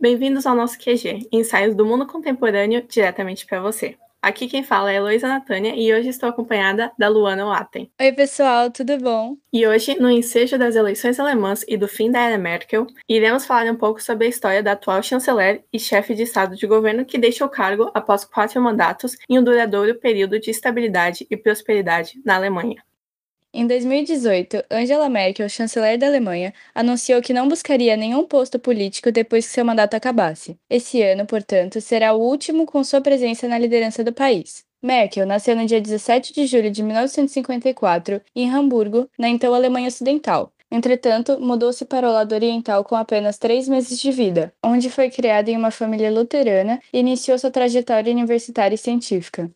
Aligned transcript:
Bem-vindos 0.00 0.46
ao 0.46 0.56
nosso 0.56 0.78
QG, 0.78 1.28
ensaios 1.30 1.74
do 1.74 1.84
mundo 1.84 2.06
contemporâneo 2.06 2.84
diretamente 2.88 3.46
para 3.46 3.60
você. 3.60 3.96
Aqui 4.22 4.46
quem 4.46 4.62
fala 4.62 4.92
é 4.92 4.94
Heloísa 4.94 5.26
Natânia 5.26 5.74
e 5.74 5.92
hoje 5.92 6.08
estou 6.08 6.28
acompanhada 6.28 6.92
da 6.96 7.08
Luana 7.08 7.44
Watten. 7.44 7.90
Oi, 8.00 8.12
pessoal, 8.12 8.70
tudo 8.70 8.96
bom? 8.98 9.36
E 9.52 9.66
hoje, 9.66 9.96
no 9.98 10.08
ensejo 10.08 10.56
das 10.56 10.76
eleições 10.76 11.18
alemãs 11.18 11.64
e 11.66 11.76
do 11.76 11.88
fim 11.88 12.08
da 12.08 12.20
era 12.20 12.38
Merkel, 12.38 12.86
iremos 13.08 13.44
falar 13.44 13.68
um 13.68 13.74
pouco 13.74 14.00
sobre 14.00 14.26
a 14.26 14.30
história 14.30 14.62
da 14.62 14.72
atual 14.72 15.02
chanceler 15.02 15.64
e 15.72 15.78
chefe 15.80 16.14
de 16.14 16.22
Estado 16.22 16.54
de 16.54 16.68
governo 16.68 17.04
que 17.04 17.18
deixa 17.18 17.44
o 17.44 17.48
cargo 17.48 17.90
após 17.92 18.24
quatro 18.24 18.62
mandatos 18.62 19.16
em 19.28 19.40
um 19.40 19.42
duradouro 19.42 19.98
período 19.98 20.38
de 20.38 20.52
estabilidade 20.52 21.26
e 21.28 21.36
prosperidade 21.36 22.22
na 22.24 22.36
Alemanha. 22.36 22.80
Em 23.54 23.66
2018, 23.66 24.64
Angela 24.70 25.10
Merkel, 25.10 25.46
chanceler 25.46 25.98
da 25.98 26.06
Alemanha, 26.06 26.54
anunciou 26.74 27.20
que 27.20 27.34
não 27.34 27.46
buscaria 27.46 27.98
nenhum 27.98 28.24
posto 28.24 28.58
político 28.58 29.12
depois 29.12 29.46
que 29.46 29.52
seu 29.52 29.62
mandato 29.62 29.92
acabasse. 29.92 30.58
Esse 30.70 31.02
ano, 31.02 31.26
portanto, 31.26 31.78
será 31.78 32.14
o 32.14 32.20
último 32.20 32.64
com 32.64 32.82
sua 32.82 33.02
presença 33.02 33.46
na 33.46 33.58
liderança 33.58 34.02
do 34.02 34.10
país. 34.10 34.64
Merkel 34.82 35.26
nasceu 35.26 35.54
no 35.54 35.66
dia 35.66 35.82
17 35.82 36.32
de 36.32 36.46
julho 36.46 36.70
de 36.70 36.82
1954 36.82 38.22
em 38.34 38.50
Hamburgo, 38.50 39.06
na 39.18 39.28
então 39.28 39.52
Alemanha 39.54 39.88
Ocidental. 39.88 40.50
Entretanto, 40.70 41.38
mudou-se 41.38 41.84
para 41.84 42.08
o 42.08 42.12
lado 42.12 42.34
oriental 42.34 42.82
com 42.82 42.96
apenas 42.96 43.36
três 43.36 43.68
meses 43.68 44.00
de 44.00 44.10
vida, 44.10 44.50
onde 44.64 44.88
foi 44.88 45.10
criada 45.10 45.50
em 45.50 45.58
uma 45.58 45.70
família 45.70 46.10
luterana 46.10 46.80
e 46.90 47.00
iniciou 47.00 47.38
sua 47.38 47.50
trajetória 47.50 48.10
universitária 48.10 48.74
e 48.74 48.78
científica. 48.78 49.50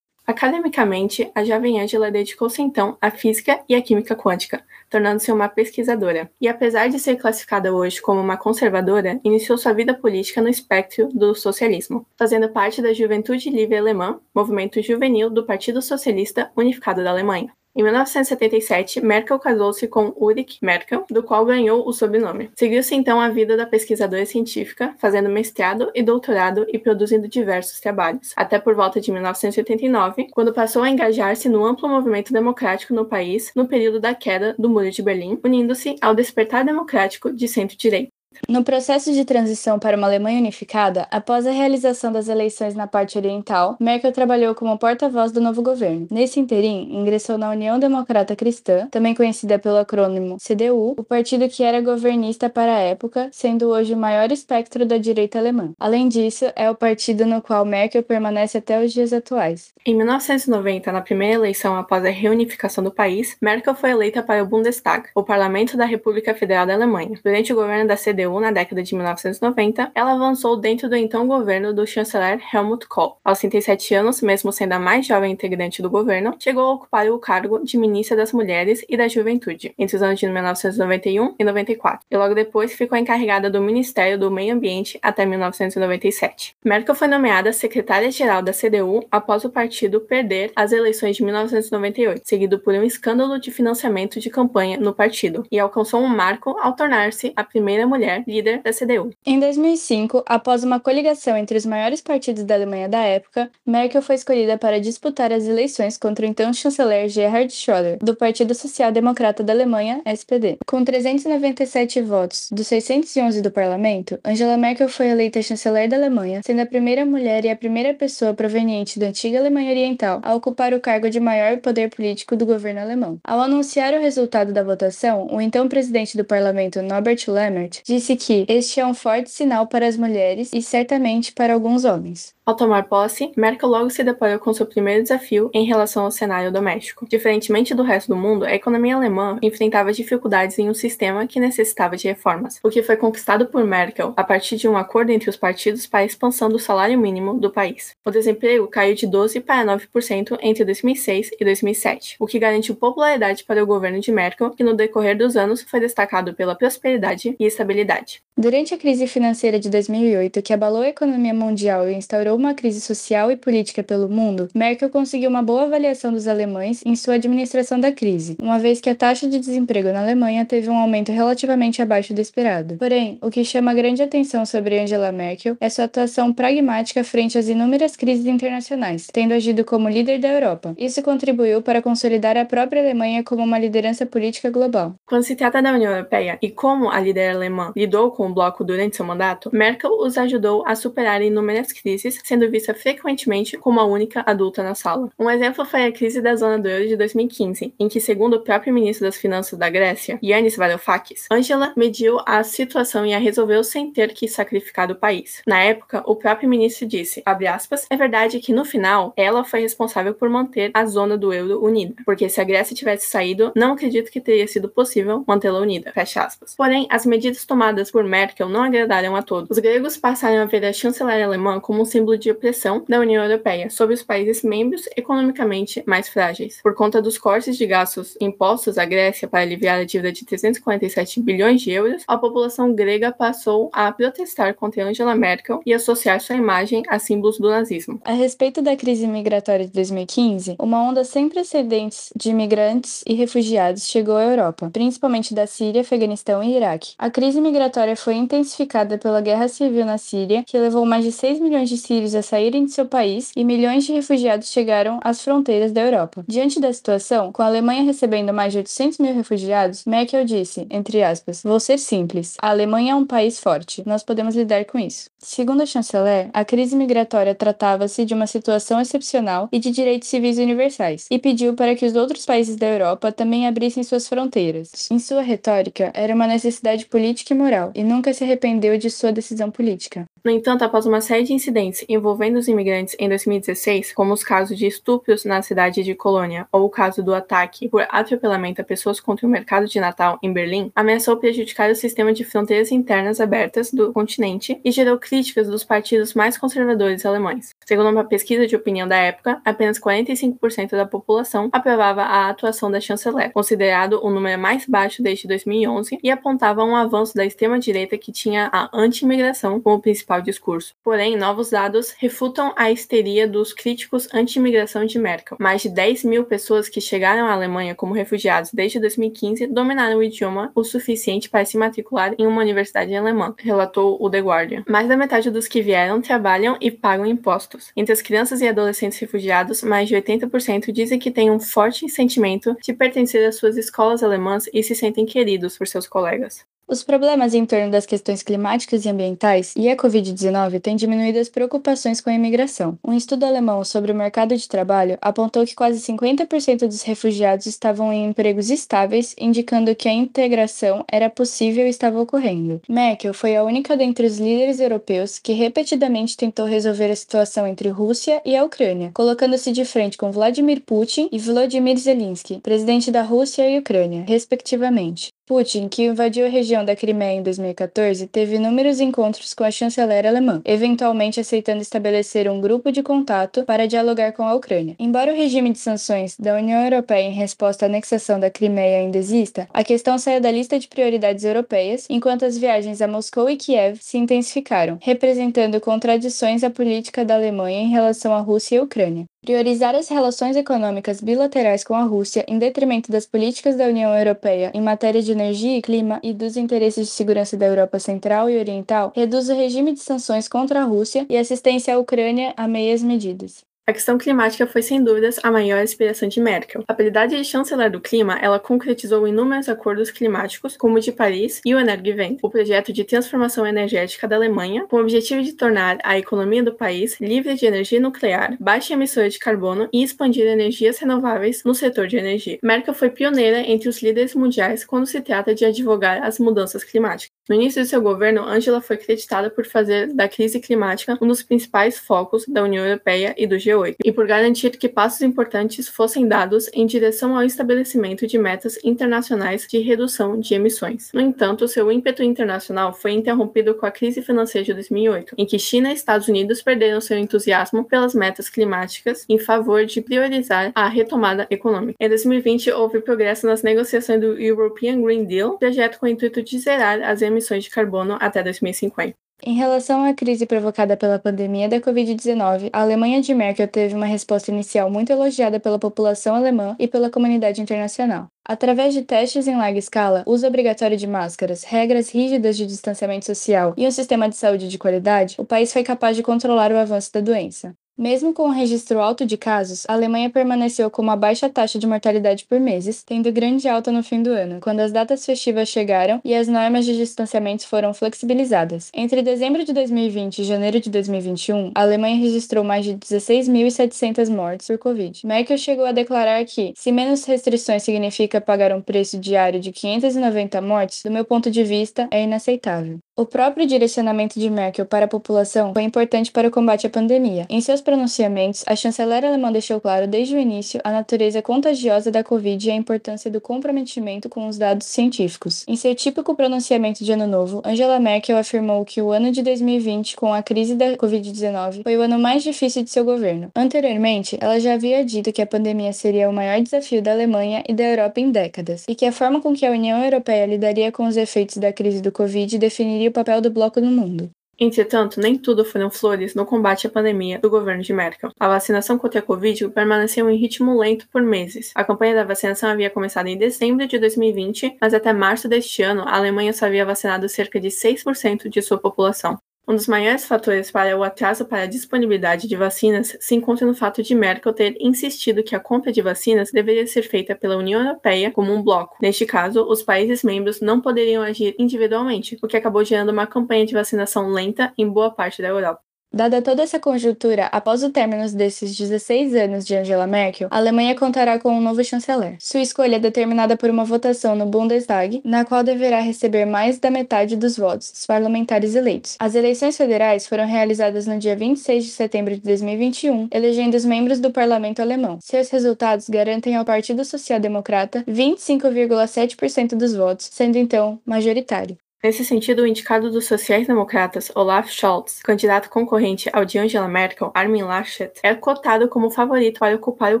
Academicamente, 0.26 1.30
a 1.36 1.44
jovem 1.44 1.80
Angela 1.80 2.10
dedicou-se 2.10 2.60
então 2.60 2.98
à 3.00 3.12
física 3.12 3.62
e 3.68 3.76
à 3.76 3.80
química 3.80 4.16
quântica, 4.16 4.64
tornando-se 4.90 5.30
uma 5.30 5.48
pesquisadora. 5.48 6.28
E 6.40 6.48
apesar 6.48 6.88
de 6.88 6.98
ser 6.98 7.14
classificada 7.14 7.72
hoje 7.72 8.02
como 8.02 8.20
uma 8.20 8.36
conservadora, 8.36 9.20
iniciou 9.22 9.56
sua 9.56 9.72
vida 9.72 9.94
política 9.94 10.42
no 10.42 10.48
espectro 10.48 11.08
do 11.14 11.32
socialismo, 11.32 12.04
fazendo 12.16 12.48
parte 12.48 12.82
da 12.82 12.92
Juventude 12.92 13.50
Livre 13.50 13.76
Alemã, 13.76 14.18
movimento 14.34 14.82
juvenil 14.82 15.30
do 15.30 15.46
Partido 15.46 15.80
Socialista 15.80 16.50
Unificado 16.56 17.04
da 17.04 17.10
Alemanha. 17.10 17.52
Em 17.76 17.82
1977, 17.82 19.04
Merkel 19.04 19.38
casou-se 19.38 19.86
com 19.86 20.10
Ulrich 20.16 20.58
Merkel, 20.62 21.04
do 21.10 21.22
qual 21.22 21.44
ganhou 21.44 21.86
o 21.86 21.92
sobrenome. 21.92 22.50
Seguiu-se 22.56 22.94
então 22.94 23.20
a 23.20 23.28
vida 23.28 23.54
da 23.54 23.66
pesquisadora 23.66 24.24
científica, 24.24 24.94
fazendo 24.98 25.28
mestrado 25.28 25.90
e 25.94 26.02
doutorado 26.02 26.64
e 26.72 26.78
produzindo 26.78 27.28
diversos 27.28 27.78
trabalhos, 27.78 28.32
até 28.34 28.58
por 28.58 28.74
volta 28.74 28.98
de 28.98 29.12
1989, 29.12 30.28
quando 30.32 30.54
passou 30.54 30.84
a 30.84 30.88
engajar-se 30.88 31.50
no 31.50 31.66
amplo 31.66 31.86
movimento 31.86 32.32
democrático 32.32 32.94
no 32.94 33.04
país 33.04 33.52
no 33.54 33.68
período 33.68 34.00
da 34.00 34.14
queda 34.14 34.54
do 34.58 34.70
Muro 34.70 34.90
de 34.90 35.02
Berlim, 35.02 35.38
unindo-se 35.44 35.96
ao 36.00 36.14
despertar 36.14 36.64
democrático 36.64 37.30
de 37.30 37.46
centro-direita. 37.46 38.15
No 38.48 38.62
processo 38.62 39.12
de 39.12 39.24
transição 39.24 39.78
para 39.78 39.96
uma 39.96 40.06
Alemanha 40.06 40.38
unificada, 40.38 41.06
após 41.10 41.46
a 41.46 41.50
realização 41.50 42.12
das 42.12 42.28
eleições 42.28 42.74
na 42.74 42.86
parte 42.86 43.18
oriental, 43.18 43.76
Merkel 43.80 44.12
trabalhou 44.12 44.54
como 44.54 44.78
porta-voz 44.78 45.32
do 45.32 45.40
novo 45.40 45.62
governo. 45.62 46.06
Nesse 46.10 46.38
interim, 46.38 46.88
ingressou 46.92 47.36
na 47.36 47.50
União 47.50 47.78
Democrata 47.78 48.36
Cristã, 48.36 48.88
também 48.90 49.14
conhecida 49.14 49.58
pelo 49.58 49.78
acrônimo 49.78 50.36
CDU, 50.36 50.94
o 50.98 51.04
partido 51.04 51.48
que 51.48 51.62
era 51.62 51.80
governista 51.80 52.48
para 52.48 52.76
a 52.76 52.80
época, 52.80 53.28
sendo 53.32 53.68
hoje 53.68 53.94
o 53.94 53.96
maior 53.96 54.30
espectro 54.30 54.86
da 54.86 54.98
direita 54.98 55.38
alemã. 55.38 55.72
Além 55.78 56.08
disso, 56.08 56.46
é 56.54 56.70
o 56.70 56.74
partido 56.74 57.26
no 57.26 57.42
qual 57.42 57.64
Merkel 57.64 58.02
permanece 58.02 58.58
até 58.58 58.84
os 58.84 58.92
dias 58.92 59.12
atuais. 59.12 59.72
Em 59.84 59.94
1990, 59.94 60.90
na 60.90 61.00
primeira 61.00 61.34
eleição 61.34 61.76
após 61.76 62.04
a 62.04 62.10
reunificação 62.10 62.82
do 62.82 62.90
país, 62.90 63.36
Merkel 63.40 63.74
foi 63.74 63.90
eleita 63.90 64.22
para 64.22 64.42
o 64.42 64.46
Bundestag, 64.46 65.08
o 65.14 65.22
parlamento 65.22 65.76
da 65.76 65.84
República 65.84 66.34
Federal 66.34 66.66
da 66.66 66.74
Alemanha. 66.74 67.18
Durante 67.22 67.52
o 67.52 67.56
governo 67.56 67.86
da 67.86 67.96
CDU, 67.96 68.25
CDU 68.26 68.40
na 68.40 68.50
década 68.50 68.82
de 68.82 68.94
1990, 68.94 69.92
ela 69.94 70.12
avançou 70.12 70.56
dentro 70.56 70.88
do 70.88 70.96
então 70.96 71.26
governo 71.26 71.72
do 71.72 71.86
chanceler 71.86 72.40
Helmut 72.52 72.86
Kohl. 72.88 73.18
Aos 73.24 73.38
37 73.38 73.94
anos, 73.94 74.20
mesmo 74.20 74.52
sendo 74.52 74.72
a 74.72 74.78
mais 74.78 75.06
jovem 75.06 75.32
integrante 75.32 75.80
do 75.80 75.88
governo, 75.88 76.34
chegou 76.38 76.64
a 76.64 76.72
ocupar 76.72 77.08
o 77.08 77.18
cargo 77.18 77.64
de 77.64 77.78
ministra 77.78 78.16
das 78.16 78.32
Mulheres 78.32 78.84
e 78.88 78.96
da 78.96 79.08
Juventude 79.08 79.74
entre 79.78 79.96
os 79.96 80.02
anos 80.02 80.18
de 80.18 80.26
1991 80.26 81.34
e 81.38 81.44
94, 81.44 82.00
e 82.10 82.16
logo 82.16 82.34
depois 82.34 82.74
ficou 82.74 82.98
encarregada 82.98 83.48
do 83.48 83.60
Ministério 83.60 84.18
do 84.18 84.30
Meio 84.30 84.54
Ambiente 84.54 84.98
até 85.02 85.24
1997. 85.24 86.56
Merkel 86.64 86.94
foi 86.94 87.08
nomeada 87.08 87.52
secretária-geral 87.52 88.42
da 88.42 88.52
CDU 88.52 89.06
após 89.10 89.44
o 89.44 89.50
partido 89.50 90.00
perder 90.00 90.52
as 90.56 90.72
eleições 90.72 91.16
de 91.16 91.24
1998, 91.24 92.22
seguido 92.24 92.58
por 92.58 92.74
um 92.74 92.82
escândalo 92.82 93.38
de 93.38 93.50
financiamento 93.50 94.18
de 94.18 94.30
campanha 94.30 94.78
no 94.78 94.94
partido, 94.94 95.44
e 95.50 95.58
alcançou 95.58 96.00
um 96.00 96.08
marco 96.08 96.56
ao 96.58 96.74
tornar-se 96.74 97.32
a 97.36 97.44
primeira 97.44 97.86
mulher 97.86 98.05
mulher 98.06 98.24
líder 98.26 98.62
da 98.62 98.72
CDU. 98.72 99.10
Em 99.24 99.38
2005, 99.40 100.22
após 100.26 100.62
uma 100.62 100.78
coligação 100.78 101.36
entre 101.36 101.58
os 101.58 101.66
maiores 101.66 102.00
partidos 102.00 102.44
da 102.44 102.54
Alemanha 102.54 102.88
da 102.88 103.00
época, 103.00 103.50
Merkel 103.66 104.00
foi 104.00 104.14
escolhida 104.14 104.56
para 104.56 104.80
disputar 104.80 105.32
as 105.32 105.46
eleições 105.46 105.98
contra 105.98 106.24
o 106.24 106.28
então 106.28 106.52
chanceler 106.52 107.08
Gerhard 107.08 107.52
Schröder, 107.52 107.98
do 107.98 108.14
Partido 108.14 108.54
Social 108.54 108.92
Democrata 108.92 109.42
da 109.42 109.52
Alemanha, 109.52 110.00
SPD. 110.04 110.58
Com 110.66 110.84
397 110.84 112.00
votos 112.02 112.48
dos 112.52 112.66
611 112.68 113.42
do 113.42 113.50
parlamento, 113.50 114.18
Angela 114.24 114.56
Merkel 114.56 114.88
foi 114.88 115.08
eleita 115.08 115.42
chanceler 115.42 115.88
da 115.88 115.96
Alemanha, 115.96 116.40
sendo 116.44 116.60
a 116.60 116.66
primeira 116.66 117.04
mulher 117.04 117.44
e 117.44 117.50
a 117.50 117.56
primeira 117.56 117.92
pessoa 117.92 118.34
proveniente 118.34 118.98
da 118.98 119.06
antiga 119.06 119.38
Alemanha 119.38 119.70
Oriental 119.70 120.20
a 120.22 120.34
ocupar 120.34 120.72
o 120.72 120.80
cargo 120.80 121.10
de 121.10 121.18
maior 121.18 121.58
poder 121.58 121.90
político 121.90 122.36
do 122.36 122.46
governo 122.46 122.80
alemão. 122.80 123.18
Ao 123.24 123.40
anunciar 123.40 123.92
o 123.94 124.00
resultado 124.00 124.52
da 124.52 124.62
votação, 124.62 125.26
o 125.30 125.40
então 125.40 125.68
presidente 125.68 126.16
do 126.16 126.24
parlamento, 126.24 126.82
Norbert 126.82 127.24
Lammert, 127.28 127.80
disse 127.96 128.14
que 128.16 128.44
este 128.48 128.78
é 128.78 128.86
um 128.86 128.94
forte 128.94 129.30
sinal 129.30 129.66
para 129.66 129.86
as 129.88 129.96
mulheres 129.96 130.50
e 130.52 130.60
certamente 130.60 131.32
para 131.32 131.54
alguns 131.54 131.84
homens. 131.84 132.35
Ao 132.46 132.54
tomar 132.54 132.84
posse, 132.84 133.32
Merkel 133.36 133.68
logo 133.68 133.90
se 133.90 134.04
deparou 134.04 134.38
com 134.38 134.54
seu 134.54 134.64
primeiro 134.64 135.02
desafio 135.02 135.50
em 135.52 135.66
relação 135.66 136.04
ao 136.04 136.12
cenário 136.12 136.52
doméstico. 136.52 137.04
Diferentemente 137.08 137.74
do 137.74 137.82
resto 137.82 138.06
do 138.06 138.16
mundo, 138.16 138.44
a 138.44 138.54
economia 138.54 138.94
alemã 138.94 139.36
enfrentava 139.42 139.92
dificuldades 139.92 140.56
em 140.56 140.70
um 140.70 140.74
sistema 140.74 141.26
que 141.26 141.40
necessitava 141.40 141.96
de 141.96 142.06
reformas, 142.06 142.60
o 142.62 142.70
que 142.70 142.84
foi 142.84 142.96
conquistado 142.96 143.46
por 143.46 143.64
Merkel 143.64 144.14
a 144.16 144.22
partir 144.22 144.54
de 144.58 144.68
um 144.68 144.76
acordo 144.76 145.10
entre 145.10 145.28
os 145.28 145.36
partidos 145.36 145.88
para 145.88 146.00
a 146.00 146.04
expansão 146.04 146.48
do 146.48 146.56
salário 146.56 146.96
mínimo 146.96 147.34
do 147.34 147.50
país. 147.50 147.96
O 148.04 148.12
desemprego 148.12 148.68
caiu 148.68 148.94
de 148.94 149.08
12 149.08 149.40
para 149.40 149.66
9% 149.66 150.38
entre 150.40 150.64
2006 150.64 151.30
e 151.40 151.44
2007, 151.44 152.14
o 152.20 152.28
que 152.28 152.38
garantiu 152.38 152.76
popularidade 152.76 153.42
para 153.42 153.60
o 153.60 153.66
governo 153.66 153.98
de 153.98 154.12
Merkel, 154.12 154.50
que 154.50 154.62
no 154.62 154.76
decorrer 154.76 155.18
dos 155.18 155.36
anos 155.36 155.62
foi 155.62 155.80
destacado 155.80 156.32
pela 156.32 156.54
prosperidade 156.54 157.34
e 157.40 157.44
estabilidade. 157.44 158.22
Durante 158.38 158.72
a 158.72 158.78
crise 158.78 159.08
financeira 159.08 159.58
de 159.58 159.68
2008, 159.68 160.42
que 160.42 160.52
abalou 160.52 160.82
a 160.82 160.88
economia 160.88 161.34
mundial 161.34 161.88
e 161.88 161.94
instaurou 161.94 162.35
uma 162.36 162.54
crise 162.54 162.80
social 162.80 163.30
e 163.30 163.36
política 163.36 163.82
pelo 163.82 164.08
mundo, 164.08 164.48
Merkel 164.54 164.90
conseguiu 164.90 165.30
uma 165.30 165.42
boa 165.42 165.64
avaliação 165.64 166.12
dos 166.12 166.28
alemães 166.28 166.82
em 166.84 166.94
sua 166.94 167.14
administração 167.14 167.80
da 167.80 167.90
crise, 167.90 168.36
uma 168.40 168.58
vez 168.58 168.80
que 168.80 168.90
a 168.90 168.94
taxa 168.94 169.28
de 169.28 169.38
desemprego 169.38 169.90
na 169.92 170.00
Alemanha 170.00 170.44
teve 170.44 170.68
um 170.68 170.76
aumento 170.76 171.12
relativamente 171.12 171.82
abaixo 171.82 172.14
do 172.14 172.20
esperado. 172.20 172.76
Porém, 172.76 173.18
o 173.22 173.30
que 173.30 173.44
chama 173.44 173.74
grande 173.74 174.02
atenção 174.02 174.44
sobre 174.44 174.78
Angela 174.78 175.12
Merkel 175.12 175.56
é 175.60 175.68
sua 175.68 175.84
atuação 175.84 176.32
pragmática 176.32 177.02
frente 177.02 177.38
às 177.38 177.48
inúmeras 177.48 177.96
crises 177.96 178.26
internacionais, 178.26 179.08
tendo 179.12 179.32
agido 179.32 179.64
como 179.64 179.88
líder 179.88 180.18
da 180.18 180.28
Europa. 180.28 180.74
Isso 180.78 181.02
contribuiu 181.02 181.62
para 181.62 181.82
consolidar 181.82 182.36
a 182.36 182.44
própria 182.44 182.82
Alemanha 182.82 183.24
como 183.24 183.42
uma 183.42 183.58
liderança 183.58 184.06
política 184.06 184.50
global. 184.50 184.94
Quando 185.06 185.22
se 185.22 185.36
trata 185.36 185.62
da 185.62 185.72
União 185.72 185.92
Europeia 185.92 186.38
e 186.42 186.50
como 186.50 186.90
a 186.90 187.00
líder 187.00 187.30
alemã 187.30 187.72
lidou 187.76 188.10
com 188.10 188.28
o 188.28 188.34
bloco 188.34 188.64
durante 188.64 188.96
seu 188.96 189.04
mandato, 189.04 189.50
Merkel 189.52 189.92
os 189.98 190.18
ajudou 190.18 190.62
a 190.66 190.74
superar 190.74 191.22
inúmeras 191.22 191.72
crises 191.72 192.20
sendo 192.26 192.50
vista 192.50 192.74
frequentemente 192.74 193.56
como 193.56 193.78
a 193.78 193.84
única 193.84 194.24
adulta 194.26 194.60
na 194.60 194.74
sala. 194.74 195.10
Um 195.16 195.30
exemplo 195.30 195.64
foi 195.64 195.84
a 195.84 195.92
crise 195.92 196.20
da 196.20 196.34
zona 196.34 196.58
do 196.58 196.68
euro 196.68 196.88
de 196.88 196.96
2015, 196.96 197.72
em 197.78 197.88
que, 197.88 198.00
segundo 198.00 198.34
o 198.34 198.40
próprio 198.40 198.74
ministro 198.74 199.06
das 199.06 199.16
Finanças 199.16 199.56
da 199.56 199.70
Grécia, 199.70 200.18
Yannis 200.22 200.56
Varoufakis, 200.56 201.26
Angela 201.30 201.72
mediu 201.76 202.18
a 202.26 202.42
situação 202.42 203.06
e 203.06 203.14
a 203.14 203.18
resolveu 203.18 203.62
sem 203.62 203.92
ter 203.92 204.12
que 204.12 204.26
sacrificar 204.26 204.90
o 204.90 204.96
país. 204.96 205.40
Na 205.46 205.62
época, 205.62 206.02
o 206.04 206.16
próprio 206.16 206.48
ministro 206.48 206.84
disse, 206.84 207.22
aspas, 207.24 207.86
é 207.88 207.96
verdade 207.96 208.40
que 208.40 208.52
no 208.52 208.64
final 208.64 209.12
ela 209.16 209.44
foi 209.44 209.60
responsável 209.60 210.12
por 210.12 210.28
manter 210.28 210.72
a 210.74 210.84
zona 210.84 211.16
do 211.16 211.32
euro 211.32 211.64
unida, 211.64 211.94
porque 212.04 212.28
se 212.28 212.40
a 212.40 212.44
Grécia 212.44 212.74
tivesse 212.74 213.06
saído, 213.06 213.52
não 213.54 213.74
acredito 213.74 214.10
que 214.10 214.20
teria 214.20 214.48
sido 214.48 214.68
possível 214.68 215.22
mantê-la 215.28 215.60
unida, 215.60 215.92
fecha 215.92 216.24
aspas. 216.24 216.56
Porém, 216.56 216.88
as 216.90 217.06
medidas 217.06 217.44
tomadas 217.44 217.88
por 217.88 218.02
Merkel 218.02 218.48
não 218.48 218.64
agradaram 218.64 219.14
a 219.14 219.22
todos. 219.22 219.48
Os 219.48 219.60
gregos 219.60 219.96
passaram 219.96 220.42
a 220.42 220.46
ver 220.46 220.64
a 220.64 220.72
chanceler 220.72 221.24
alemã 221.24 221.60
como 221.60 221.82
um 221.82 221.84
símbolo 221.84 222.15
de 222.18 222.30
opressão 222.30 222.84
da 222.88 223.00
União 223.00 223.22
Europeia 223.22 223.70
sobre 223.70 223.94
os 223.94 224.02
países 224.02 224.42
membros 224.42 224.88
economicamente 224.96 225.82
mais 225.86 226.08
frágeis. 226.08 226.60
Por 226.62 226.74
conta 226.74 227.02
dos 227.02 227.18
cortes 227.18 227.56
de 227.56 227.66
gastos 227.66 228.16
impostos 228.20 228.78
à 228.78 228.84
Grécia 228.84 229.28
para 229.28 229.40
aliviar 229.40 229.80
a 229.80 229.84
dívida 229.84 230.12
de 230.12 230.24
347 230.24 231.20
bilhões 231.20 231.60
de 231.60 231.70
euros, 231.70 232.02
a 232.06 232.16
população 232.16 232.74
grega 232.74 233.12
passou 233.12 233.70
a 233.72 233.90
protestar 233.92 234.54
contra 234.54 234.84
Angela 234.84 235.14
Merkel 235.14 235.60
e 235.64 235.72
associar 235.72 236.20
sua 236.20 236.36
imagem 236.36 236.82
a 236.88 236.98
símbolos 236.98 237.38
do 237.38 237.48
nazismo. 237.48 238.00
A 238.04 238.12
respeito 238.12 238.62
da 238.62 238.76
crise 238.76 239.06
migratória 239.06 239.66
de 239.66 239.72
2015, 239.72 240.56
uma 240.58 240.82
onda 240.82 241.04
sem 241.04 241.28
precedentes 241.28 242.12
de 242.16 242.30
imigrantes 242.30 243.02
e 243.06 243.14
refugiados 243.14 243.88
chegou 243.88 244.16
à 244.16 244.24
Europa, 244.24 244.70
principalmente 244.72 245.34
da 245.34 245.46
Síria, 245.46 245.80
Afeganistão 245.80 246.42
e 246.42 246.56
Iraque. 246.56 246.94
A 246.98 247.10
crise 247.10 247.40
migratória 247.40 247.96
foi 247.96 248.14
intensificada 248.14 248.98
pela 248.98 249.20
guerra 249.20 249.48
civil 249.48 249.84
na 249.84 249.98
Síria, 249.98 250.42
que 250.44 250.58
levou 250.58 250.84
mais 250.84 251.04
de 251.04 251.12
6 251.12 251.40
milhões 251.40 251.68
de 251.68 251.76
sírios 251.76 252.05
a 252.14 252.22
saírem 252.22 252.64
de 252.64 252.72
seu 252.72 252.86
país 252.86 253.32
e 253.36 253.44
milhões 253.44 253.84
de 253.84 253.92
refugiados 253.92 254.50
chegaram 254.50 255.00
às 255.02 255.22
fronteiras 255.22 255.72
da 255.72 255.80
Europa. 255.80 256.24
Diante 256.28 256.60
da 256.60 256.72
situação, 256.72 257.32
com 257.32 257.42
a 257.42 257.46
Alemanha 257.46 257.82
recebendo 257.82 258.32
mais 258.32 258.52
de 258.52 258.58
800 258.58 258.98
mil 258.98 259.14
refugiados, 259.14 259.84
Merkel 259.84 260.24
disse, 260.24 260.66
entre 260.70 261.02
aspas, 261.02 261.42
vou 261.42 261.58
ser 261.58 261.78
simples, 261.78 262.36
a 262.40 262.50
Alemanha 262.50 262.92
é 262.92 262.94
um 262.94 263.06
país 263.06 263.40
forte, 263.40 263.82
nós 263.86 264.02
podemos 264.02 264.34
lidar 264.34 264.64
com 264.64 264.78
isso. 264.78 265.10
Segundo 265.18 265.62
a 265.62 265.66
chanceler, 265.66 266.30
a 266.32 266.44
crise 266.44 266.76
migratória 266.76 267.34
tratava-se 267.34 268.04
de 268.04 268.14
uma 268.14 268.26
situação 268.26 268.80
excepcional 268.80 269.48
e 269.50 269.58
de 269.58 269.70
direitos 269.70 270.08
civis 270.08 270.38
universais, 270.38 271.06
e 271.10 271.18
pediu 271.18 271.54
para 271.54 271.74
que 271.74 271.84
os 271.84 271.94
outros 271.96 272.24
países 272.24 272.56
da 272.56 272.66
Europa 272.66 273.10
também 273.10 273.46
abrissem 273.46 273.82
suas 273.82 274.06
fronteiras. 274.08 274.88
Em 274.90 274.98
sua 274.98 275.22
retórica, 275.22 275.90
era 275.94 276.14
uma 276.14 276.26
necessidade 276.26 276.86
política 276.86 277.34
e 277.34 277.36
moral, 277.36 277.72
e 277.74 277.82
nunca 277.82 278.12
se 278.12 278.24
arrependeu 278.24 278.78
de 278.78 278.90
sua 278.90 279.12
decisão 279.12 279.50
política. 279.50 280.04
No 280.26 280.32
entanto, 280.32 280.64
após 280.64 280.84
uma 280.86 281.00
série 281.00 281.22
de 281.22 281.32
incidentes 281.32 281.84
envolvendo 281.88 282.34
os 282.34 282.48
imigrantes 282.48 282.96
em 282.98 283.08
2016, 283.08 283.92
como 283.92 284.12
os 284.12 284.24
casos 284.24 284.58
de 284.58 284.66
estupros 284.66 285.24
na 285.24 285.40
cidade 285.40 285.84
de 285.84 285.94
Colônia 285.94 286.48
ou 286.50 286.64
o 286.64 286.68
caso 286.68 287.00
do 287.00 287.14
ataque 287.14 287.68
por 287.68 287.86
atropelamento 287.88 288.60
a 288.60 288.64
pessoas 288.64 288.98
contra 288.98 289.24
o 289.24 289.30
mercado 289.30 289.68
de 289.68 289.78
Natal 289.78 290.18
em 290.20 290.32
Berlim, 290.32 290.72
ameaçou 290.74 291.16
prejudicar 291.16 291.70
o 291.70 291.76
sistema 291.76 292.12
de 292.12 292.24
fronteiras 292.24 292.72
internas 292.72 293.20
abertas 293.20 293.70
do 293.70 293.92
continente 293.92 294.60
e 294.64 294.72
gerou 294.72 294.98
críticas 294.98 295.46
dos 295.46 295.62
partidos 295.62 296.12
mais 296.12 296.36
conservadores 296.36 297.06
alemães. 297.06 297.54
Segundo 297.64 297.90
uma 297.90 298.02
pesquisa 298.02 298.48
de 298.48 298.56
opinião 298.56 298.88
da 298.88 298.96
época, 298.96 299.40
apenas 299.44 299.78
45% 299.78 300.70
da 300.70 300.86
população 300.86 301.50
aprovava 301.52 302.02
a 302.02 302.28
atuação 302.28 302.68
da 302.68 302.80
chanceler, 302.80 303.30
considerado 303.30 304.00
o 304.02 304.10
número 304.10 304.42
mais 304.42 304.66
baixo 304.66 305.04
desde 305.04 305.28
2011, 305.28 306.00
e 306.02 306.10
apontava 306.10 306.64
um 306.64 306.74
avanço 306.74 307.14
da 307.14 307.24
extrema-direita 307.24 307.96
que 307.96 308.10
tinha 308.10 308.50
a 308.52 308.68
anti-imigração 308.76 309.60
como 309.60 309.80
principal 309.80 310.15
principal 310.16 310.22
discurso. 310.22 310.74
Porém, 310.82 311.16
novos 311.16 311.50
dados 311.50 311.94
refutam 311.98 312.52
a 312.56 312.70
histeria 312.70 313.28
dos 313.28 313.52
críticos 313.52 314.08
anti-imigração 314.12 314.84
de 314.84 314.98
Merkel. 314.98 315.36
Mais 315.40 315.62
de 315.62 315.68
10 315.68 316.04
mil 316.04 316.24
pessoas 316.24 316.68
que 316.68 316.80
chegaram 316.80 317.26
à 317.26 317.32
Alemanha 317.32 317.74
como 317.74 317.94
refugiados 317.94 318.50
desde 318.52 318.80
2015 318.80 319.46
dominaram 319.48 319.98
o 319.98 320.02
idioma 320.02 320.50
o 320.54 320.64
suficiente 320.64 321.28
para 321.28 321.44
se 321.44 321.56
matricular 321.56 322.14
em 322.18 322.26
uma 322.26 322.42
universidade 322.42 322.94
alemã, 322.94 323.34
relatou 323.38 323.96
o 324.00 324.10
The 324.10 324.20
Guardian. 324.20 324.64
Mais 324.68 324.88
da 324.88 324.96
metade 324.96 325.30
dos 325.30 325.48
que 325.48 325.62
vieram 325.62 326.00
trabalham 326.00 326.56
e 326.60 326.70
pagam 326.70 327.06
impostos. 327.06 327.70
Entre 327.76 327.92
as 327.92 328.02
crianças 328.02 328.40
e 328.40 328.48
adolescentes 328.48 328.98
refugiados, 328.98 329.62
mais 329.62 329.88
de 329.88 329.94
80% 329.94 330.72
dizem 330.72 330.98
que 330.98 331.10
têm 331.10 331.30
um 331.30 331.40
forte 331.40 331.88
sentimento 331.88 332.56
de 332.62 332.72
pertencer 332.72 333.26
às 333.26 333.36
suas 333.36 333.56
escolas 333.56 334.02
alemãs 334.02 334.44
e 334.52 334.62
se 334.62 334.74
sentem 334.74 335.04
queridos 335.04 335.56
por 335.56 335.66
seus 335.66 335.86
colegas. 335.86 336.44
Os 336.68 336.82
problemas 336.82 337.32
em 337.32 337.46
torno 337.46 337.70
das 337.70 337.86
questões 337.86 338.24
climáticas 338.24 338.84
e 338.84 338.88
ambientais 338.88 339.54
e 339.56 339.68
a 339.68 339.76
Covid-19 339.76 340.60
têm 340.60 340.74
diminuído 340.74 341.20
as 341.20 341.28
preocupações 341.28 342.00
com 342.00 342.10
a 342.10 342.12
imigração. 342.12 342.76
Um 342.84 342.92
estudo 342.92 343.24
alemão 343.24 343.62
sobre 343.62 343.92
o 343.92 343.94
mercado 343.94 344.36
de 344.36 344.48
trabalho 344.48 344.98
apontou 345.00 345.46
que 345.46 345.54
quase 345.54 345.80
50% 345.80 346.66
dos 346.66 346.82
refugiados 346.82 347.46
estavam 347.46 347.92
em 347.92 348.06
empregos 348.06 348.50
estáveis, 348.50 349.14
indicando 349.16 349.76
que 349.76 349.88
a 349.88 349.92
integração 349.92 350.84
era 350.90 351.08
possível 351.08 351.64
e 351.68 351.70
estava 351.70 352.00
ocorrendo. 352.00 352.60
Merkel 352.68 353.14
foi 353.14 353.36
a 353.36 353.44
única 353.44 353.76
dentre 353.76 354.04
os 354.04 354.18
líderes 354.18 354.58
europeus 354.58 355.20
que 355.20 355.34
repetidamente 355.34 356.16
tentou 356.16 356.46
resolver 356.46 356.90
a 356.90 356.96
situação 356.96 357.46
entre 357.46 357.68
Rússia 357.68 358.20
e 358.24 358.34
a 358.34 358.42
Ucrânia, 358.42 358.90
colocando-se 358.92 359.52
de 359.52 359.64
frente 359.64 359.96
com 359.96 360.10
Vladimir 360.10 360.62
Putin 360.66 361.08
e 361.12 361.18
Volodymyr 361.20 361.78
Zelensky, 361.78 362.40
presidente 362.40 362.90
da 362.90 363.02
Rússia 363.02 363.48
e 363.48 363.56
Ucrânia, 363.56 364.04
respectivamente. 364.04 365.15
Putin, 365.26 365.68
que 365.68 365.82
invadiu 365.82 366.24
a 366.24 366.28
região 366.28 366.64
da 366.64 366.76
Crimeia 366.76 367.18
em 367.18 367.22
2014, 367.22 368.06
teve 368.06 368.36
inúmeros 368.36 368.78
encontros 368.78 369.34
com 369.34 369.42
a 369.42 369.50
chanceler 369.50 370.06
alemã, 370.06 370.40
eventualmente 370.44 371.18
aceitando 371.18 371.60
estabelecer 371.60 372.30
um 372.30 372.40
grupo 372.40 372.70
de 372.70 372.80
contato 372.80 373.42
para 373.42 373.66
dialogar 373.66 374.12
com 374.12 374.22
a 374.22 374.34
Ucrânia. 374.34 374.76
Embora 374.78 375.12
o 375.12 375.16
regime 375.16 375.50
de 375.50 375.58
sanções 375.58 376.16
da 376.16 376.36
União 376.36 376.62
Europeia 376.62 377.08
em 377.08 377.12
resposta 377.12 377.64
à 377.64 377.68
anexação 377.68 378.20
da 378.20 378.30
Crimeia 378.30 378.78
ainda 378.78 378.98
exista, 378.98 379.48
a 379.52 379.64
questão 379.64 379.98
saiu 379.98 380.20
da 380.20 380.30
lista 380.30 380.60
de 380.60 380.68
prioridades 380.68 381.24
europeias, 381.24 381.86
enquanto 381.90 382.24
as 382.24 382.38
viagens 382.38 382.80
a 382.80 382.86
Moscou 382.86 383.28
e 383.28 383.36
Kiev 383.36 383.78
se 383.80 383.98
intensificaram, 383.98 384.78
representando 384.80 385.60
contradições 385.60 386.44
à 386.44 386.50
política 386.50 387.04
da 387.04 387.16
Alemanha 387.16 387.62
em 387.62 387.70
relação 387.70 388.14
à 388.14 388.20
Rússia 388.20 388.56
e 388.56 388.60
Ucrânia. 388.60 389.04
Priorizar 389.26 389.74
as 389.74 389.88
relações 389.88 390.36
econômicas 390.36 391.00
bilaterais 391.00 391.64
com 391.64 391.74
a 391.74 391.82
Rússia 391.82 392.24
em 392.28 392.38
detrimento 392.38 392.92
das 392.92 393.06
políticas 393.06 393.56
da 393.56 393.66
União 393.66 393.92
Europeia 393.92 394.52
em 394.54 394.60
matéria 394.60 395.02
de 395.02 395.10
energia 395.10 395.58
e 395.58 395.60
clima 395.60 395.98
e 396.00 396.12
dos 396.12 396.36
interesses 396.36 396.86
de 396.86 396.92
segurança 396.92 397.36
da 397.36 397.44
Europa 397.44 397.80
Central 397.80 398.30
e 398.30 398.38
Oriental 398.38 398.92
reduz 398.94 399.28
o 399.28 399.34
regime 399.34 399.72
de 399.72 399.80
sanções 399.80 400.28
contra 400.28 400.62
a 400.62 400.64
Rússia 400.64 401.04
e 401.10 401.16
assistência 401.16 401.74
à 401.74 401.78
Ucrânia 401.78 402.34
a 402.36 402.46
meias 402.46 402.84
medidas. 402.84 403.45
A 403.68 403.72
questão 403.72 403.98
climática 403.98 404.46
foi 404.46 404.62
sem 404.62 404.80
dúvidas 404.80 405.18
a 405.24 405.28
maior 405.28 405.60
inspiração 405.60 406.08
de 406.08 406.20
Merkel. 406.20 406.62
A 406.68 406.72
habilidade 406.72 407.16
de 407.16 407.24
chanceler 407.24 407.68
do 407.68 407.80
clima, 407.80 408.16
ela 408.22 408.38
concretizou 408.38 409.08
inúmeros 409.08 409.48
acordos 409.48 409.90
climáticos, 409.90 410.56
como 410.56 410.76
o 410.76 410.80
de 410.80 410.92
Paris 410.92 411.40
e 411.44 411.52
o 411.52 411.58
Energiewende, 411.58 412.20
o 412.22 412.30
projeto 412.30 412.72
de 412.72 412.84
transformação 412.84 413.44
energética 413.44 414.06
da 414.06 414.14
Alemanha, 414.14 414.68
com 414.68 414.76
o 414.76 414.80
objetivo 414.80 415.20
de 415.20 415.32
tornar 415.32 415.78
a 415.82 415.98
economia 415.98 416.44
do 416.44 416.54
país 416.54 417.00
livre 417.00 417.34
de 417.34 417.44
energia 417.44 417.80
nuclear, 417.80 418.36
baixa 418.38 418.74
emissora 418.74 419.10
de 419.10 419.18
carbono 419.18 419.68
e 419.72 419.82
expandir 419.82 420.28
energias 420.28 420.78
renováveis 420.78 421.42
no 421.42 421.52
setor 421.52 421.88
de 421.88 421.96
energia. 421.96 422.38
Merkel 422.44 422.72
foi 422.72 422.90
pioneira 422.90 423.40
entre 423.40 423.68
os 423.68 423.82
líderes 423.82 424.14
mundiais 424.14 424.64
quando 424.64 424.86
se 424.86 425.00
trata 425.00 425.34
de 425.34 425.44
advogar 425.44 426.04
as 426.04 426.20
mudanças 426.20 426.62
climáticas. 426.62 427.15
No 427.28 427.34
início 427.34 427.60
de 427.60 427.68
seu 427.68 427.82
governo, 427.82 428.22
Angela 428.22 428.60
foi 428.60 428.76
creditada 428.76 429.28
por 429.28 429.44
fazer 429.44 429.92
da 429.92 430.08
crise 430.08 430.38
climática 430.38 430.96
um 431.02 431.08
dos 431.08 431.24
principais 431.24 431.76
focos 431.76 432.24
da 432.28 432.44
União 432.44 432.64
Europeia 432.64 433.16
e 433.18 433.26
do 433.26 433.34
G8, 433.34 433.74
e 433.84 433.90
por 433.90 434.06
garantir 434.06 434.50
que 434.50 434.68
passos 434.68 435.02
importantes 435.02 435.68
fossem 435.68 436.06
dados 436.06 436.48
em 436.54 436.64
direção 436.64 437.16
ao 437.16 437.24
estabelecimento 437.24 438.06
de 438.06 438.16
metas 438.16 438.56
internacionais 438.62 439.44
de 439.44 439.58
redução 439.58 440.20
de 440.20 440.34
emissões. 440.34 440.92
No 440.94 441.00
entanto, 441.00 441.48
seu 441.48 441.70
ímpeto 441.72 442.00
internacional 442.00 442.72
foi 442.72 442.92
interrompido 442.92 443.56
com 443.56 443.66
a 443.66 443.72
crise 443.72 444.02
financeira 444.02 444.44
de 444.44 444.54
2008, 444.54 445.16
em 445.18 445.26
que 445.26 445.36
China 445.36 445.70
e 445.70 445.74
Estados 445.74 446.06
Unidos 446.06 446.40
perderam 446.42 446.80
seu 446.80 446.96
entusiasmo 446.96 447.64
pelas 447.64 447.92
metas 447.92 448.30
climáticas 448.30 449.04
em 449.08 449.18
favor 449.18 449.66
de 449.66 449.80
priorizar 449.80 450.52
a 450.54 450.68
retomada 450.68 451.26
econômica. 451.28 451.76
Em 451.80 451.88
2020, 451.88 452.52
houve 452.52 452.80
progresso 452.80 453.26
nas 453.26 453.42
negociações 453.42 454.00
do 454.00 454.16
European 454.16 454.80
Green 454.80 455.04
Deal, 455.04 455.36
projeto 455.38 455.80
com 455.80 455.86
o 455.86 455.88
intuito 455.88 456.22
de 456.22 456.38
zerar 456.38 456.80
as 456.82 457.02
emissões 457.02 457.15
emissões 457.16 457.44
de 457.44 457.50
carbono 457.50 457.96
até 458.00 458.22
2050. 458.22 458.94
Em 459.24 459.34
relação 459.34 459.82
à 459.82 459.94
crise 459.94 460.26
provocada 460.26 460.76
pela 460.76 460.98
pandemia 460.98 461.48
da 461.48 461.58
Covid-19, 461.58 462.50
a 462.52 462.60
Alemanha 462.60 463.00
de 463.00 463.14
Merkel 463.14 463.48
teve 463.48 463.74
uma 463.74 463.86
resposta 463.86 464.30
inicial 464.30 464.70
muito 464.70 464.92
elogiada 464.92 465.40
pela 465.40 465.58
população 465.58 466.14
alemã 466.14 466.54
e 466.58 466.68
pela 466.68 466.90
comunidade 466.90 467.40
internacional. 467.40 468.08
Através 468.28 468.74
de 468.74 468.82
testes 468.82 469.26
em 469.26 469.36
larga 469.36 469.58
escala, 469.58 470.02
uso 470.06 470.26
obrigatório 470.26 470.76
de 470.76 470.86
máscaras, 470.86 471.44
regras 471.44 471.90
rígidas 471.90 472.36
de 472.36 472.44
distanciamento 472.44 473.06
social 473.06 473.54
e 473.56 473.66
um 473.66 473.70
sistema 473.70 474.06
de 474.06 474.16
saúde 474.16 474.48
de 474.48 474.58
qualidade, 474.58 475.16
o 475.18 475.24
país 475.24 475.50
foi 475.50 475.62
capaz 475.62 475.96
de 475.96 476.02
controlar 476.02 476.52
o 476.52 476.58
avanço 476.58 476.92
da 476.92 477.00
doença. 477.00 477.54
Mesmo 477.78 478.14
com 478.14 478.28
um 478.28 478.32
registro 478.32 478.80
alto 478.80 479.04
de 479.04 479.18
casos, 479.18 479.66
a 479.68 479.74
Alemanha 479.74 480.08
permaneceu 480.08 480.70
com 480.70 480.80
uma 480.80 480.96
baixa 480.96 481.28
taxa 481.28 481.58
de 481.58 481.66
mortalidade 481.66 482.24
por 482.24 482.40
meses, 482.40 482.82
tendo 482.82 483.12
grande 483.12 483.46
alta 483.46 483.70
no 483.70 483.82
fim 483.82 484.02
do 484.02 484.08
ano, 484.08 484.40
quando 484.40 484.60
as 484.60 484.72
datas 484.72 485.04
festivas 485.04 485.50
chegaram 485.50 486.00
e 486.02 486.14
as 486.14 486.26
normas 486.26 486.64
de 486.64 486.74
distanciamento 486.74 487.46
foram 487.46 487.74
flexibilizadas. 487.74 488.70
Entre 488.72 489.02
dezembro 489.02 489.44
de 489.44 489.52
2020 489.52 490.20
e 490.20 490.24
janeiro 490.24 490.58
de 490.58 490.70
2021, 490.70 491.52
a 491.54 491.60
Alemanha 491.60 492.00
registrou 492.00 492.42
mais 492.42 492.64
de 492.64 492.76
16.700 492.76 494.08
mortes 494.08 494.46
por 494.46 494.56
Covid. 494.56 495.06
Merkel 495.06 495.36
chegou 495.36 495.66
a 495.66 495.72
declarar 495.72 496.24
que, 496.24 496.54
se 496.56 496.72
menos 496.72 497.04
restrições 497.04 497.62
significa 497.62 498.22
pagar 498.22 498.52
um 498.56 498.62
preço 498.62 498.98
diário 498.98 499.38
de 499.38 499.52
590 499.52 500.40
mortes, 500.40 500.82
do 500.82 500.90
meu 500.90 501.04
ponto 501.04 501.30
de 501.30 501.44
vista, 501.44 501.86
é 501.90 502.04
inaceitável. 502.04 502.78
O 502.98 503.04
próprio 503.04 503.46
direcionamento 503.46 504.18
de 504.18 504.30
Merkel 504.30 504.64
para 504.64 504.86
a 504.86 504.88
população 504.88 505.52
foi 505.52 505.64
importante 505.64 506.10
para 506.10 506.28
o 506.28 506.30
combate 506.30 506.66
à 506.66 506.70
pandemia. 506.70 507.26
Em 507.28 507.42
seus 507.42 507.60
pronunciamentos, 507.60 508.42
a 508.46 508.56
chanceler 508.56 509.04
alemã 509.04 509.30
deixou 509.30 509.60
claro 509.60 509.86
desde 509.86 510.16
o 510.16 510.18
início 510.18 510.58
a 510.64 510.72
natureza 510.72 511.20
contagiosa 511.20 511.90
da 511.90 512.02
Covid 512.02 512.48
e 512.48 512.50
a 512.50 512.54
importância 512.54 513.10
do 513.10 513.20
comprometimento 513.20 514.08
com 514.08 514.26
os 514.26 514.38
dados 514.38 514.66
científicos. 514.66 515.44
Em 515.46 515.56
seu 515.56 515.74
típico 515.74 516.14
pronunciamento 516.14 516.82
de 516.82 516.90
Ano 516.90 517.06
Novo, 517.06 517.42
Angela 517.44 517.78
Merkel 517.78 518.16
afirmou 518.16 518.64
que 518.64 518.80
o 518.80 518.90
ano 518.90 519.12
de 519.12 519.22
2020, 519.22 519.94
com 519.94 520.14
a 520.14 520.22
crise 520.22 520.54
da 520.54 520.74
Covid-19, 520.78 521.64
foi 521.64 521.76
o 521.76 521.82
ano 521.82 521.98
mais 521.98 522.22
difícil 522.22 522.62
de 522.62 522.70
seu 522.70 522.82
governo. 522.82 523.30
Anteriormente, 523.36 524.16
ela 524.18 524.40
já 524.40 524.54
havia 524.54 524.82
dito 524.82 525.12
que 525.12 525.20
a 525.20 525.26
pandemia 525.26 525.74
seria 525.74 526.08
o 526.08 526.14
maior 526.14 526.40
desafio 526.40 526.80
da 526.80 526.92
Alemanha 526.92 527.44
e 527.46 527.52
da 527.52 527.64
Europa 527.64 528.00
em 528.00 528.10
décadas, 528.10 528.64
e 528.66 528.74
que 528.74 528.86
a 528.86 528.92
forma 528.92 529.20
com 529.20 529.34
que 529.34 529.44
a 529.44 529.50
União 529.50 529.84
Europeia 529.84 530.24
lidaria 530.24 530.72
com 530.72 530.86
os 530.86 530.96
efeitos 530.96 531.36
da 531.36 531.52
crise 531.52 531.82
do 531.82 531.92
Covid 531.92 532.38
definiria 532.38 532.85
o 532.88 532.92
papel 532.92 533.20
do 533.20 533.30
bloco 533.30 533.60
no 533.60 533.70
mundo. 533.70 534.10
Entretanto, 534.38 535.00
nem 535.00 535.16
tudo 535.16 535.46
foram 535.46 535.70
flores 535.70 536.14
no 536.14 536.26
combate 536.26 536.66
à 536.66 536.70
pandemia 536.70 537.18
do 537.18 537.30
governo 537.30 537.62
de 537.62 537.72
Merkel. 537.72 538.10
A 538.20 538.28
vacinação 538.28 538.76
contra 538.76 539.00
a 539.00 539.02
Covid 539.02 539.48
permaneceu 539.48 540.10
em 540.10 540.16
ritmo 540.18 540.58
lento 540.58 540.86
por 540.90 541.00
meses. 541.00 541.52
A 541.54 541.64
campanha 541.64 541.94
da 541.94 542.04
vacinação 542.04 542.50
havia 542.50 542.68
começado 542.68 543.06
em 543.06 543.16
dezembro 543.16 543.66
de 543.66 543.78
2020, 543.78 544.58
mas 544.60 544.74
até 544.74 544.92
março 544.92 545.26
deste 545.26 545.62
ano, 545.62 545.82
a 545.86 545.96
Alemanha 545.96 546.34
só 546.34 546.46
havia 546.46 546.66
vacinado 546.66 547.08
cerca 547.08 547.40
de 547.40 547.48
6% 547.48 548.28
de 548.28 548.42
sua 548.42 548.58
população. 548.58 549.18
Um 549.48 549.54
dos 549.54 549.68
maiores 549.68 550.04
fatores 550.04 550.50
para 550.50 550.76
o 550.76 550.82
atraso 550.82 551.24
para 551.24 551.42
a 551.42 551.46
disponibilidade 551.46 552.26
de 552.26 552.34
vacinas 552.34 552.96
se 552.98 553.14
encontra 553.14 553.46
no 553.46 553.54
fato 553.54 553.80
de 553.80 553.94
Merkel 553.94 554.32
ter 554.32 554.56
insistido 554.58 555.22
que 555.22 555.36
a 555.36 555.40
compra 555.40 555.70
de 555.70 555.80
vacinas 555.80 556.32
deveria 556.32 556.66
ser 556.66 556.82
feita 556.82 557.14
pela 557.14 557.36
União 557.36 557.62
Europeia 557.62 558.10
como 558.10 558.34
um 558.34 558.42
bloco. 558.42 558.76
Neste 558.82 559.06
caso, 559.06 559.44
os 559.48 559.62
países 559.62 560.02
membros 560.02 560.40
não 560.40 560.60
poderiam 560.60 561.00
agir 561.00 561.36
individualmente, 561.38 562.18
o 562.20 562.26
que 562.26 562.36
acabou 562.36 562.64
gerando 562.64 562.90
uma 562.90 563.06
campanha 563.06 563.46
de 563.46 563.54
vacinação 563.54 564.08
lenta 564.08 564.52
em 564.58 564.68
boa 564.68 564.90
parte 564.90 565.22
da 565.22 565.28
Europa. 565.28 565.65
Dada 565.92 566.20
toda 566.20 566.42
essa 566.42 566.60
conjuntura, 566.60 567.26
após 567.32 567.62
o 567.62 567.70
término 567.70 568.06
desses 568.10 568.54
16 568.54 569.14
anos 569.14 569.46
de 569.46 569.56
Angela 569.56 569.86
Merkel, 569.86 570.28
a 570.30 570.36
Alemanha 570.36 570.74
contará 570.74 571.18
com 571.18 571.30
um 571.30 571.40
novo 571.40 571.64
chanceler. 571.64 572.16
Sua 572.20 572.40
escolha 572.40 572.76
é 572.76 572.78
determinada 572.78 573.36
por 573.36 573.48
uma 573.48 573.64
votação 573.64 574.14
no 574.14 574.26
Bundestag, 574.26 575.00
na 575.04 575.24
qual 575.24 575.42
deverá 575.42 575.80
receber 575.80 576.26
mais 576.26 576.58
da 576.58 576.70
metade 576.70 577.16
dos 577.16 577.38
votos 577.38 577.70
dos 577.70 577.86
parlamentares 577.86 578.54
eleitos. 578.54 578.96
As 578.98 579.14
eleições 579.14 579.56
federais 579.56 580.06
foram 580.06 580.26
realizadas 580.26 580.86
no 580.86 580.98
dia 580.98 581.16
26 581.16 581.64
de 581.64 581.70
setembro 581.70 582.14
de 582.14 582.20
2021, 582.20 583.08
elegendo 583.10 583.56
os 583.56 583.64
membros 583.64 583.98
do 583.98 584.10
parlamento 584.10 584.60
alemão. 584.60 584.98
Seus 585.00 585.30
resultados 585.30 585.88
garantem 585.88 586.36
ao 586.36 586.44
Partido 586.44 586.84
Social 586.84 587.18
Democrata 587.18 587.82
25,7% 587.88 589.56
dos 589.56 589.74
votos, 589.74 590.10
sendo 590.12 590.36
então 590.36 590.78
majoritário. 590.84 591.56
Nesse 591.86 592.04
sentido, 592.04 592.42
o 592.42 592.46
indicado 592.48 592.90
dos 592.90 593.06
sociais-democratas, 593.06 594.10
Olaf 594.12 594.50
Scholz, 594.50 595.00
candidato 595.04 595.48
concorrente 595.48 596.10
ao 596.12 596.24
de 596.24 596.36
Angela 596.36 596.66
Merkel, 596.66 597.12
Armin 597.14 597.42
Laschet, 597.42 597.92
é 598.02 598.12
cotado 598.12 598.66
como 598.66 598.90
favorito 598.90 599.38
para 599.38 599.54
ocupar 599.54 599.94
o 599.94 600.00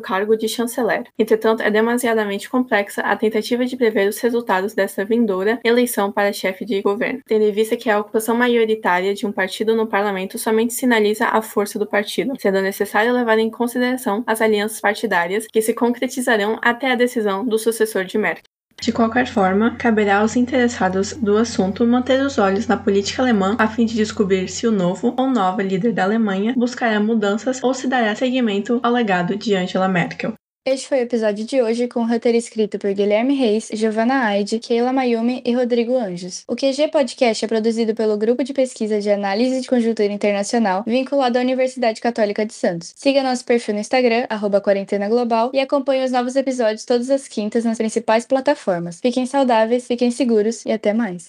cargo 0.00 0.36
de 0.36 0.48
chanceler. 0.48 1.04
Entretanto, 1.16 1.62
é 1.62 1.70
demasiadamente 1.70 2.50
complexa 2.50 3.02
a 3.02 3.14
tentativa 3.14 3.64
de 3.64 3.76
prever 3.76 4.08
os 4.08 4.18
resultados 4.18 4.74
dessa 4.74 5.04
vindoura 5.04 5.60
eleição 5.62 6.10
para 6.10 6.32
chefe 6.32 6.64
de 6.64 6.82
governo, 6.82 7.20
tendo 7.24 7.44
em 7.44 7.52
vista 7.52 7.76
que 7.76 7.88
a 7.88 8.00
ocupação 8.00 8.34
maioritária 8.34 9.14
de 9.14 9.24
um 9.24 9.30
partido 9.30 9.76
no 9.76 9.86
parlamento 9.86 10.40
somente 10.40 10.74
sinaliza 10.74 11.26
a 11.26 11.40
força 11.40 11.78
do 11.78 11.86
partido, 11.86 12.32
sendo 12.36 12.60
necessário 12.62 13.12
levar 13.12 13.38
em 13.38 13.48
consideração 13.48 14.24
as 14.26 14.40
alianças 14.40 14.80
partidárias 14.80 15.46
que 15.46 15.62
se 15.62 15.72
concretizarão 15.72 16.58
até 16.60 16.90
a 16.90 16.96
decisão 16.96 17.46
do 17.46 17.56
sucessor 17.56 18.04
de 18.04 18.18
Merkel. 18.18 18.55
De 18.80 18.92
qualquer 18.92 19.26
forma, 19.26 19.74
caberá 19.76 20.18
aos 20.18 20.36
interessados 20.36 21.14
do 21.14 21.36
assunto 21.36 21.86
manter 21.86 22.20
os 22.20 22.38
olhos 22.38 22.66
na 22.66 22.76
política 22.76 23.22
alemã 23.22 23.56
a 23.58 23.66
fim 23.66 23.86
de 23.86 23.94
descobrir 23.94 24.48
se 24.48 24.66
o 24.66 24.70
novo 24.70 25.14
ou 25.18 25.30
nova 25.30 25.62
líder 25.62 25.92
da 25.92 26.04
Alemanha 26.04 26.52
buscará 26.54 27.00
mudanças 27.00 27.62
ou 27.62 27.72
se 27.72 27.88
dará 27.88 28.14
seguimento 28.14 28.78
ao 28.82 28.92
legado 28.92 29.34
de 29.34 29.54
Angela 29.54 29.88
Merkel. 29.88 30.34
Este 30.68 30.88
foi 30.88 30.98
o 30.98 31.02
episódio 31.02 31.46
de 31.46 31.62
hoje 31.62 31.86
com 31.86 32.00
o 32.00 32.08
roteiro 32.08 32.36
escrito 32.36 32.76
por 32.76 32.92
Guilherme 32.92 33.36
Reis, 33.36 33.68
Giovanna 33.72 34.26
Aide, 34.26 34.58
Keila 34.58 34.92
Mayumi 34.92 35.40
e 35.46 35.54
Rodrigo 35.54 35.96
Anjos. 35.96 36.42
O 36.48 36.56
QG 36.56 36.88
Podcast 36.90 37.44
é 37.44 37.46
produzido 37.46 37.94
pelo 37.94 38.16
Grupo 38.16 38.42
de 38.42 38.52
Pesquisa 38.52 39.00
de 39.00 39.08
Análise 39.08 39.60
de 39.60 39.68
Conjuntura 39.68 40.12
Internacional, 40.12 40.82
vinculado 40.84 41.38
à 41.38 41.40
Universidade 41.40 42.00
Católica 42.00 42.44
de 42.44 42.52
Santos. 42.52 42.92
Siga 42.96 43.22
nosso 43.22 43.44
perfil 43.44 43.74
no 43.74 43.80
Instagram, 43.80 44.26
arroba 44.28 44.60
Quarentena 44.60 45.08
Global, 45.08 45.52
e 45.54 45.60
acompanhe 45.60 46.04
os 46.04 46.10
novos 46.10 46.34
episódios 46.34 46.84
todas 46.84 47.10
as 47.10 47.28
quintas 47.28 47.64
nas 47.64 47.78
principais 47.78 48.26
plataformas. 48.26 48.98
Fiquem 49.00 49.24
saudáveis, 49.24 49.86
fiquem 49.86 50.10
seguros 50.10 50.66
e 50.66 50.72
até 50.72 50.92
mais. 50.92 51.28